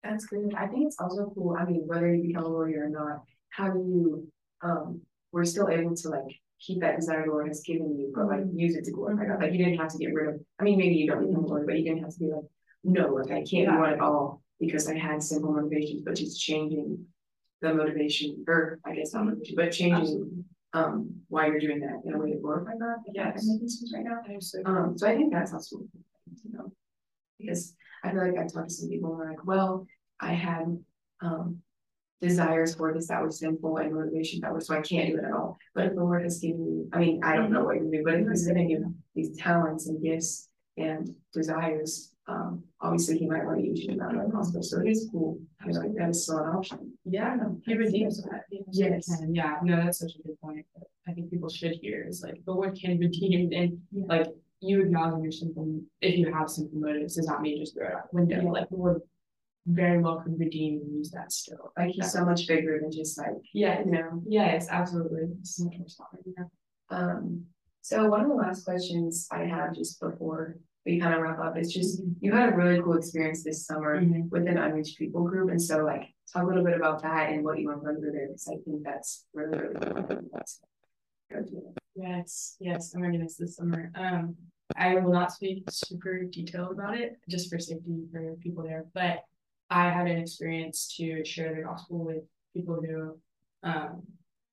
[0.04, 0.54] That's good.
[0.56, 1.56] I think it's also cool.
[1.58, 4.28] I mean, whether you become a lawyer or not, how do you
[4.62, 5.00] um
[5.32, 8.40] we're still able to like keep that desire the Lord has given you, but like
[8.52, 9.40] use it to glorify God.
[9.40, 11.46] Like you didn't have to get rid of I mean maybe you don't become a
[11.46, 12.44] lawyer, but you didn't have to be like,
[12.84, 17.04] no, like I can't do it all because I had simple motivations, but just changing
[17.60, 20.44] the motivation or I guess not motivation, but changing Absolutely.
[20.72, 22.98] um why you're doing that in a way to glorify God.
[23.12, 24.20] Yeah, I'm making sense right now.
[24.64, 25.78] Um so I think that's also
[26.44, 26.72] you know
[27.38, 29.86] because I feel like I've talked to some people and who are like, well,
[30.20, 30.78] I had
[31.20, 31.58] um
[32.20, 35.24] desires for this that were sinful and motivation that were so I can't do it
[35.24, 35.56] at all.
[35.74, 38.02] But if the Lord has given you, I mean, I don't know what you do,
[38.04, 43.44] but if He's given you these talents and gifts and desires, um, obviously He might
[43.44, 44.62] want to use you in that way possible.
[44.62, 45.38] So it is cool.
[45.62, 46.92] I like that is still an option.
[47.04, 48.44] Yeah, He redeems that.
[48.72, 49.08] Yes.
[49.20, 50.66] And yeah, no, that's such a good point.
[51.06, 54.04] I think people should hear is like the Lord can redeem and yeah.
[54.08, 54.26] like
[54.60, 57.94] you acknowledging your simple if you have simple motives does not mean just throw it
[57.94, 58.42] out the window.
[58.42, 58.50] Yeah.
[58.50, 59.00] Like the Lord
[59.68, 61.72] very well could redeem and use that still.
[61.76, 64.22] Like he's so much bigger than just like yeah, you know.
[64.26, 65.28] Yes, absolutely.
[65.42, 66.50] So much more solid.
[66.90, 67.44] Um
[67.82, 71.58] so one of the last questions I have just before we kind of wrap up
[71.58, 72.12] is just mm-hmm.
[72.20, 74.28] you had a really cool experience this summer mm-hmm.
[74.30, 75.50] with an unreached people group.
[75.50, 78.28] And so like talk a little bit about that and what you want to there
[78.28, 79.74] because I think that's really, really
[81.30, 81.74] cool.
[81.94, 83.92] Yes, yes, I'm ready this this summer.
[83.94, 84.36] Um
[84.76, 89.24] I will not speak super detailed about it just for safety for people there, but
[89.70, 92.22] I had an experience to share the gospel with
[92.54, 93.18] people who
[93.62, 94.02] um,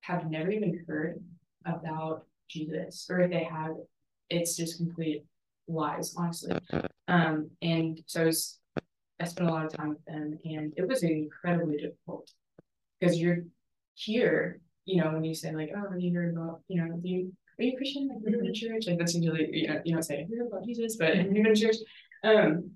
[0.00, 1.22] have never even heard
[1.64, 3.72] about Jesus, or if they have,
[4.30, 5.24] it's just complete
[5.68, 6.56] lies, honestly.
[7.08, 8.58] Um, and so I, was,
[9.20, 12.30] I spent a lot of time with them, and it was incredibly difficult
[13.00, 13.44] because you're
[13.94, 17.62] here, you know, when you say like, "Oh, have you heard about, you know, are
[17.62, 18.08] you Christian?
[18.08, 20.38] Like, you go to church?" Like that's usually you know, you don't say, "Have you
[20.38, 21.76] heard about Jesus?" But you go to church.
[22.22, 22.70] Um,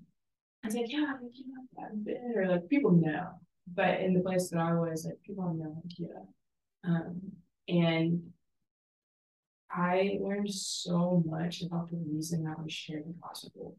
[0.71, 3.29] was like, yeah, like, you know, I've been, or like people know.
[3.73, 6.15] But in the place that I was, like people no idea.
[6.83, 7.21] Um,
[7.67, 8.21] and
[9.71, 13.77] I learned so much about the reason that we share the gospel.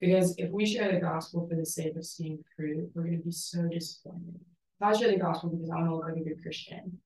[0.00, 3.24] Because if we share the gospel for the sake of seeing fruit, we're going to
[3.24, 4.40] be so disappointed.
[4.80, 6.98] If I share the gospel because I want to look like a good Christian,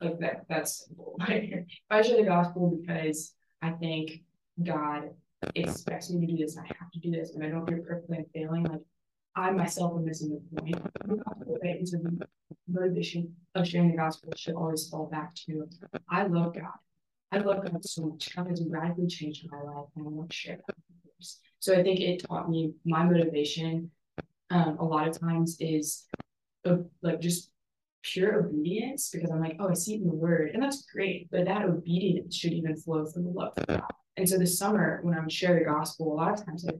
[0.00, 1.16] like that, that's simple.
[1.28, 4.22] if I share the gospel because I think
[4.62, 5.10] God
[5.54, 7.86] expects me to do this, I have to do this, and I don't do it
[7.86, 8.80] perfectly and failing, like
[9.36, 11.78] I myself am missing the point of the gospel, right?
[11.78, 12.26] And so the
[12.68, 15.68] motivation of sharing the gospel should always fall back to
[16.08, 16.78] I love God.
[17.32, 18.34] I love God so much.
[18.34, 21.40] God has radically changed my life, and I want to share that with others.
[21.58, 23.90] So I think it taught me my motivation
[24.50, 26.04] um, a lot of times is
[26.64, 27.50] uh, like just
[28.02, 31.28] pure obedience because I'm like, oh, I see it in the word, and that's great.
[31.32, 33.82] But that obedience should even flow from the love of God.
[34.16, 36.72] And so this summer, when I would share the gospel, a lot of times, I,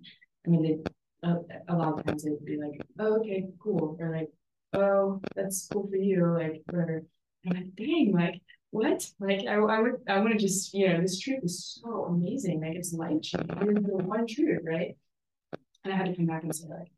[0.47, 1.37] I mean, they, a,
[1.69, 3.97] a lot of times they'd be like, oh, okay, cool.
[3.99, 4.31] Or like,
[4.73, 6.27] oh, that's cool for you.
[6.27, 6.63] Like.
[6.73, 7.07] And
[7.47, 9.09] I'm like, dang, like, what?
[9.21, 12.61] Like, I, I would, I want to just, you know, this truth is so amazing.
[12.61, 13.47] Like, it's life changing.
[13.47, 14.97] the one truth, right?
[15.85, 16.89] And I had to come back and say, like,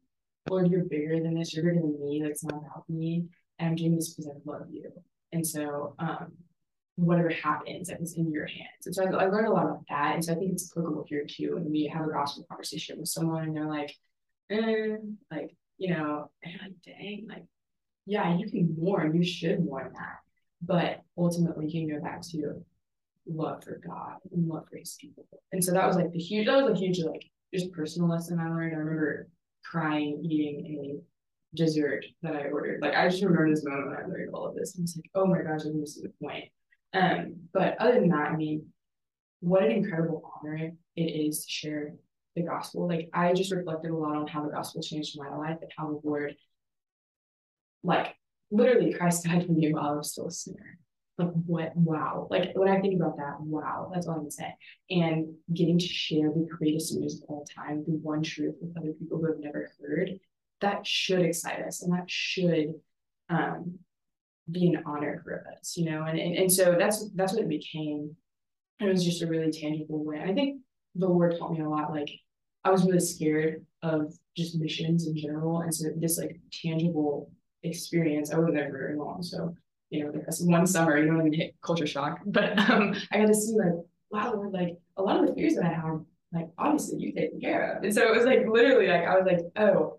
[0.49, 1.55] Lord, you're bigger than this.
[1.55, 2.23] You're bigger than me.
[2.23, 3.27] Like, it's not about me.
[3.59, 4.93] And I'm doing this because I love you.
[5.33, 6.33] And so, um,
[6.97, 8.87] whatever happens that was in your hands.
[8.87, 10.15] And so I, I learned a lot about that.
[10.15, 11.55] And so I think it's applicable here too.
[11.55, 13.95] When we have a gospel conversation with someone and they're like,
[14.51, 14.97] eh,
[15.31, 17.45] like, you know, and you're like, dang, like,
[18.07, 20.19] yeah, you can mourn, you should mourn that.
[20.63, 22.65] But ultimately you can go back to
[23.27, 25.27] love for God and love for his people.
[25.53, 28.39] And so that was like the huge that was a huge like just personal lesson
[28.39, 28.75] I learned.
[28.75, 29.29] I remember
[29.65, 32.81] crying eating a dessert that I ordered.
[32.81, 34.77] Like I just remember this moment when I learned all of this.
[34.79, 36.45] I was like, oh my gosh, I'm missing the point.
[36.97, 38.67] Um, but other than that, I mean,
[39.41, 41.95] what an incredible honor it is to share
[42.35, 42.89] the gospel.
[42.89, 45.89] Like I just reflected a lot on how the gospel changed my life and how
[45.89, 46.35] the Lord,
[47.83, 48.15] like
[48.51, 50.79] literally Christ died for me while I was still a sinner.
[51.19, 52.29] Like what wow.
[52.31, 54.55] Like when I think about that, wow, that's all I can say.
[54.91, 58.93] And getting to share the greatest news of all time, the one truth with other
[58.93, 60.19] people who have never heard,
[60.61, 62.75] that should excite us and that should
[63.29, 63.79] um
[64.51, 67.49] be an honor for us, you know, and, and and so that's that's what it
[67.49, 68.17] became.
[68.81, 70.23] It was just a really tangible way.
[70.23, 70.61] I think
[70.95, 71.91] the Lord taught me a lot.
[71.91, 72.11] Like
[72.65, 75.61] I was really scared of just missions in general.
[75.61, 77.31] And so this like tangible
[77.63, 79.23] experience, I wasn't there very long.
[79.23, 79.55] So,
[79.91, 82.21] you know, like one summer, you don't even hit culture shock.
[82.27, 85.65] But um I got to see like, wow, like a lot of the fears that
[85.65, 87.85] I had, like obviously you taken care of.
[87.85, 89.99] And so it was like literally like I was like, oh,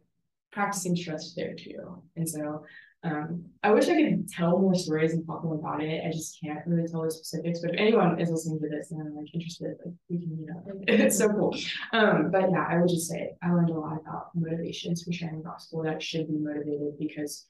[0.52, 2.04] practicing trust there too.
[2.16, 2.64] And so
[3.08, 6.04] um, I wish I could tell more stories and talk more about it.
[6.06, 7.60] I just can't really tell the specifics.
[7.62, 10.46] But if anyone is listening to this and I'm like interested, like we can, you
[10.46, 11.56] know, it's so cool.
[11.94, 15.38] Um, but yeah, I would just say I learned a lot about motivations for sharing
[15.38, 17.48] the gospel that should be motivated because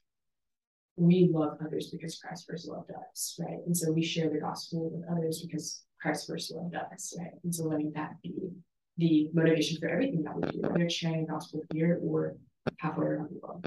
[0.96, 3.58] we love others because Christ first loved us, right?
[3.66, 7.32] And so we share the gospel with others because Christ first loved us, right?
[7.44, 8.34] And so letting that be
[8.96, 12.36] the motivation for everything that we do, whether sharing the gospel here or
[12.78, 13.66] halfway around the world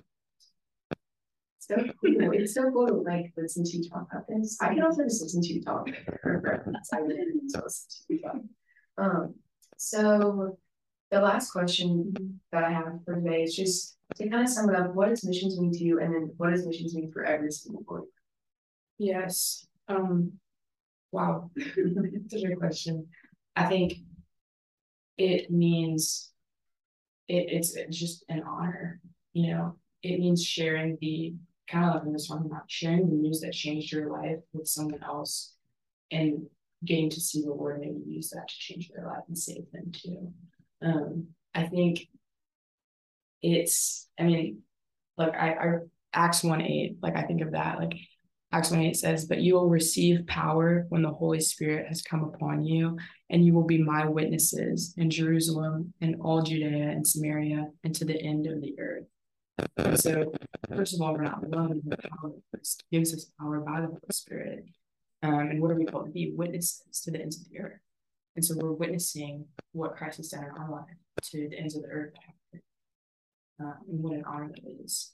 [1.67, 2.33] so cool.
[2.33, 4.57] It's so cool to like listen to you talk about this.
[4.61, 5.87] I can also just listen to you talk.
[5.89, 8.35] I really to listen to you talk.
[8.97, 9.35] Um,
[9.77, 10.57] so
[11.11, 14.75] the last question that I have for today is just to kind of sum it
[14.75, 17.51] up, what does missions mean to you and then what does missions mean for every
[17.51, 17.99] single boy?
[18.97, 19.65] Yes.
[19.87, 20.33] Um
[21.11, 21.51] wow.
[21.55, 23.07] That's a great question.
[23.55, 23.93] I think
[25.17, 26.31] it means
[27.27, 28.99] it, it's just an honor,
[29.33, 29.75] you know.
[30.03, 31.35] It means sharing the
[31.71, 34.67] kind of like in this one about sharing the news that changed your life with
[34.67, 35.53] someone else
[36.11, 36.45] and
[36.83, 39.91] getting to see the Lord maybe use that to change their life and save them
[39.91, 40.33] too.
[40.81, 42.07] Um, I think
[43.41, 44.59] it's, I mean,
[45.17, 45.77] like I, I
[46.13, 47.93] Acts 1 8, like I think of that, like
[48.51, 52.23] Acts 1 8 says, But you will receive power when the Holy Spirit has come
[52.23, 52.97] upon you,
[53.29, 58.05] and you will be my witnesses in Jerusalem and all Judea and Samaria and to
[58.05, 59.05] the end of the earth.
[59.77, 60.31] And so,
[60.75, 61.81] first of all, we're not alone.
[61.85, 62.31] The power
[62.91, 64.65] gives us power by the Holy Spirit.
[65.23, 66.31] Um, and what are we called to be?
[66.35, 67.79] Witnesses to the ends of the earth.
[68.35, 71.83] And so we're witnessing what Christ has done in our life to the ends of
[71.83, 72.13] the earth.
[72.53, 75.11] Uh, and what an honor that is.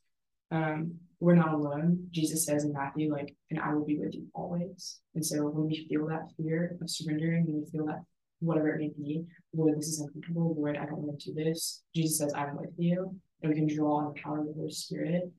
[0.52, 2.08] Um, we're not alone.
[2.12, 5.00] Jesus says in Matthew, like, and I will be with you always.
[5.16, 8.04] And so when we feel that fear of surrendering, when we feel that
[8.40, 11.84] whatever it may be, Lord, this is uncomfortable, Lord, I don't want to do this.
[11.94, 14.72] Jesus says, I'm with you and we can draw on the power of the Holy
[14.72, 15.32] Spirit.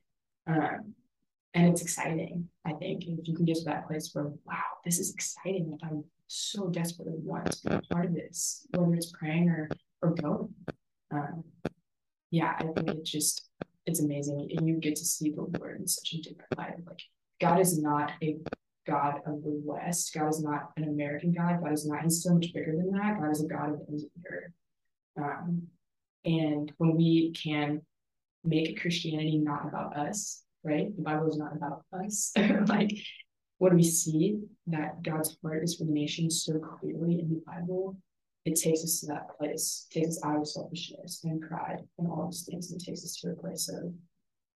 [0.46, 0.94] Um,
[1.54, 3.04] and it's exciting, I think.
[3.06, 5.70] if you can get to that place where, wow, this is exciting.
[5.70, 9.68] Like I'm so desperately want to be a part of this, whether it's praying or
[10.02, 10.54] or going.
[11.10, 11.42] Um,
[12.30, 13.48] yeah, I think it just
[13.86, 14.50] it's amazing.
[14.56, 16.74] And you get to see the Lord in such a different light.
[16.86, 17.00] Like
[17.40, 18.36] God is not a
[18.86, 20.12] God of the West.
[20.14, 21.60] God is not an American God.
[21.62, 23.20] God is not, he's so much bigger than that.
[23.20, 24.52] God is a God of the earth.
[25.16, 25.62] Um,
[26.24, 27.82] and when we can
[28.48, 30.94] make Christianity not about us, right?
[30.96, 32.32] The Bible is not about us.
[32.66, 32.92] like
[33.58, 37.96] when we see that God's heart is for the nations so clearly in the Bible,
[38.44, 42.24] it takes us to that place, takes us out of selfishness and pride and all
[42.24, 43.92] those things, and takes us to a place of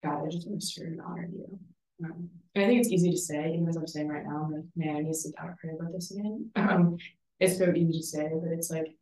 [0.03, 1.59] God, I just want to serve and honor you.
[2.03, 4.51] Um, and I think it's easy to say, even as I'm saying right now, I'm
[4.51, 6.49] like, man, I need to sit down and pray about this again.
[6.55, 6.97] Um,
[7.39, 8.95] it's so easy to say, but it's like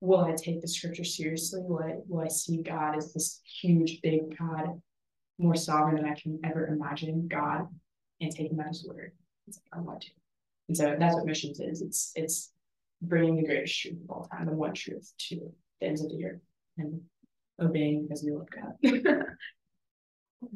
[0.00, 1.60] will I take the scripture seriously?
[1.62, 4.80] Will I, will I see God as this huge, big God,
[5.38, 7.66] more sovereign than I can ever imagine God,
[8.20, 9.12] and take him at his word?
[9.46, 10.10] It's like, I want to.
[10.68, 11.80] And so that's what missions is.
[11.80, 12.52] It's it's
[13.02, 16.24] bringing the greatest truth of all time, the one truth to the ends of the
[16.24, 16.40] earth
[16.78, 17.00] and
[17.60, 18.74] obeying because we love God.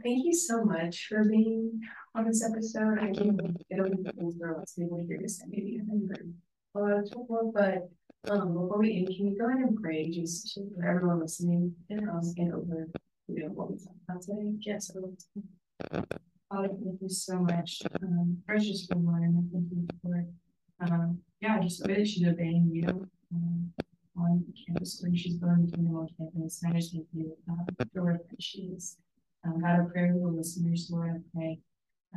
[0.03, 1.81] Thank you so much for being
[2.14, 2.98] on this episode.
[2.98, 5.81] I can't it'll be things where lots of people hear this and maybe
[6.74, 7.88] a lot of trouble, but
[8.28, 12.11] um, before we end, can you go ahead and pray just for everyone listening and
[12.11, 12.87] us and over
[13.28, 14.52] you know, what we talked about today?
[14.61, 14.90] Yes,
[16.50, 17.83] Father, thank you so much.
[18.02, 20.26] Um, first, just for Lauren, thank you for,
[20.80, 23.72] um, yeah, just the way that she's obeying you um,
[24.16, 26.62] on campus where she's going to be on campus.
[26.62, 28.96] And I just thank you uh, for where she is.
[29.46, 31.59] Um, God, I pray for the listeners, Lord, I pray.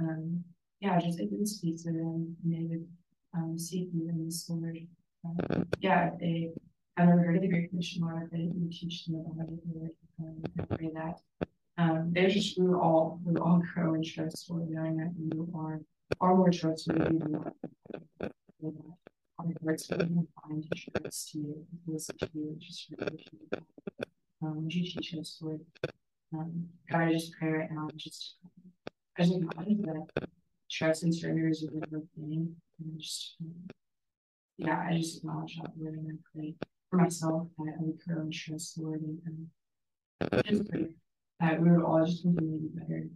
[0.02, 0.44] Um,
[0.82, 2.88] yeah, just you would speak to them and they would
[3.36, 4.78] um, seek you in this, Lord
[5.80, 6.52] yeah, they
[6.98, 10.68] have never heard of the Great Commission, Lord, that you teach them about it, um,
[10.78, 11.20] pray that.
[11.78, 15.82] Um, there's just we all we all grow in trust, Lord, knowing that you are
[16.20, 17.54] far more trustworthy than what
[19.40, 23.28] our hearts will find to trust you, to listen to you, just really
[24.44, 25.62] um, would you teach us, Lord?
[26.34, 28.36] Um, God, I just pray right now, just
[29.18, 30.28] I just acknowledge that
[30.70, 33.54] trust and surrender is a real thing, and just um,
[34.58, 36.56] yeah, I just acknowledge that word and I pray
[36.90, 40.88] for myself I would grow and trust Lord and, and just pray
[41.40, 43.08] that we would all just continue to be better.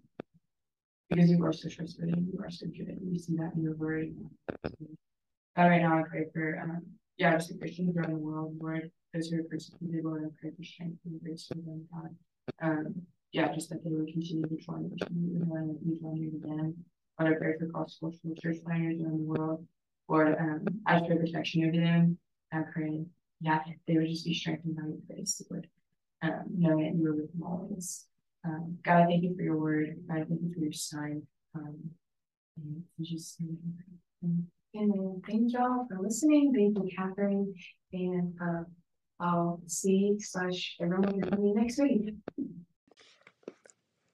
[1.09, 2.87] Because you are so trustworthy, and you are so good.
[2.89, 4.13] and We see that in your word.
[5.55, 6.81] God, right now I pray for um,
[7.17, 8.91] yeah, just the Christians around the world, Lord.
[9.13, 12.15] those who are persecuted, Lord, I pray for strength and grace for them, God.
[12.61, 16.75] Um, yeah, just that they would continue to join you, and you join you again.
[17.19, 19.65] Lord, I pray for gospel church planners around the world.
[20.07, 22.17] Lord, um, pray protection over them.
[22.51, 23.05] I pray,
[23.41, 25.67] yeah, they would just be strengthened by your grace, Lord.
[26.21, 28.05] Um, knowing that you were with them always.
[28.43, 29.95] Um, God, I thank you for your word.
[30.07, 31.21] God, I thank you for your sign.
[31.53, 31.77] Um,
[32.57, 33.39] and just
[34.73, 36.53] and thank y'all for listening.
[36.53, 37.53] Thank you, Katherine.
[37.93, 38.63] And uh,
[39.19, 41.21] I'll see slash everyone
[41.55, 42.15] next week.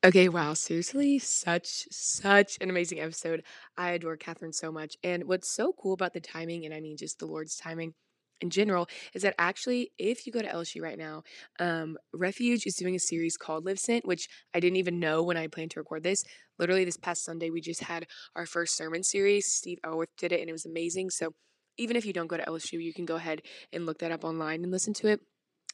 [0.05, 3.43] Okay, wow, seriously, such such an amazing episode.
[3.77, 4.97] I adore Katherine so much.
[5.01, 7.93] And what's so cool about the timing, and I mean just the Lord's timing
[8.41, 11.23] in general, is that actually, if you go to LSU right now,
[11.59, 15.37] um, Refuge is doing a series called Live Sent, which I didn't even know when
[15.37, 16.25] I planned to record this.
[16.59, 19.47] Literally, this past Sunday, we just had our first sermon series.
[19.53, 21.11] Steve Elworth did it, and it was amazing.
[21.11, 21.33] So,
[21.77, 23.41] even if you don't go to LSU, you can go ahead
[23.71, 25.21] and look that up online and listen to it.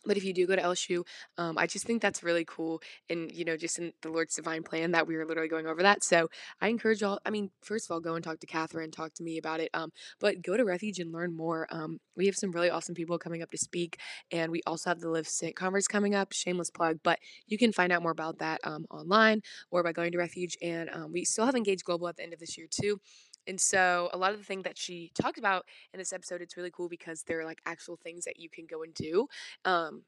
[0.05, 1.03] But if you do go to LSU,
[1.37, 2.81] um, I just think that's really cool.
[3.09, 5.83] And, you know, just in the Lord's divine plan that we were literally going over
[5.83, 6.03] that.
[6.03, 6.29] So
[6.61, 9.23] I encourage y'all, I mean, first of all, go and talk to Katherine, talk to
[9.23, 9.69] me about it.
[9.73, 11.67] Um, but go to Refuge and learn more.
[11.69, 13.97] Um, we have some really awesome people coming up to speak.
[14.31, 16.99] And we also have the Live Sent conference coming up, shameless plug.
[17.03, 20.57] But you can find out more about that um, online or by going to Refuge.
[20.61, 22.99] And um, we still have Engage Global at the end of this year, too.
[23.49, 26.55] And so a lot of the things that she talked about in this episode, it's
[26.55, 29.27] really cool because they're like actual things that you can go and do.
[29.65, 30.03] Um,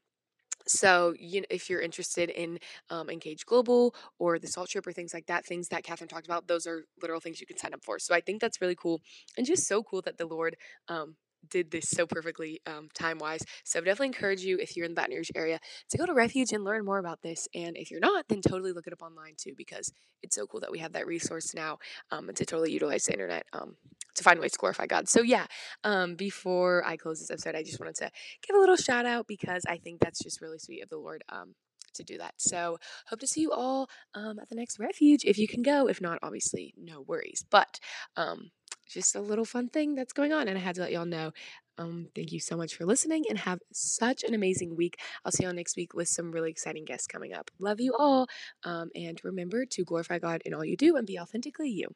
[0.66, 2.58] so you know, if you're interested in
[2.90, 6.26] um, engage global or the salt trip or things like that things that katherine talked
[6.26, 8.76] about those are literal things you can sign up for so i think that's really
[8.76, 9.00] cool
[9.36, 10.56] and just so cool that the lord
[10.88, 11.16] um,
[11.48, 13.42] did this so perfectly um, time wise.
[13.64, 15.58] So I definitely encourage you if you're in the Baton Rouge area
[15.90, 17.48] to go to Refuge and learn more about this.
[17.54, 20.60] And if you're not, then totally look it up online too because it's so cool
[20.60, 21.78] that we have that resource now
[22.10, 23.76] um, and to totally utilize the internet um,
[24.14, 25.08] to find ways to glorify God.
[25.08, 25.46] So yeah,
[25.84, 28.10] um, before I close this episode, I just wanted to
[28.46, 31.24] give a little shout out because I think that's just really sweet of the Lord
[31.28, 31.54] um,
[31.94, 32.34] to do that.
[32.38, 32.78] So
[33.08, 35.88] hope to see you all um, at the next refuge if you can go.
[35.88, 37.44] If not, obviously, no worries.
[37.50, 37.80] But
[38.16, 38.50] um,
[38.92, 41.32] just a little fun thing that's going on, and I had to let y'all know.
[41.78, 45.00] Um, thank you so much for listening and have such an amazing week.
[45.24, 47.50] I'll see y'all next week with some really exciting guests coming up.
[47.58, 48.26] Love you all.
[48.64, 51.88] Um, and remember to glorify God in all you do and be authentically you.